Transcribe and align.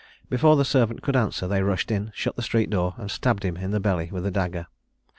Before 0.31 0.55
the 0.55 0.65
servant 0.65 1.03
could 1.03 1.15
answer, 1.15 1.47
they 1.47 1.61
rushed 1.61 1.91
in, 1.91 2.09
shut 2.15 2.35
the 2.35 2.41
street 2.41 2.71
door, 2.71 2.95
and 2.97 3.11
stabbed 3.11 3.45
him 3.45 3.55
in 3.57 3.69
the 3.69 3.79
belly 3.79 4.09
with 4.11 4.25
a 4.25 4.31
dagger. 4.31 4.65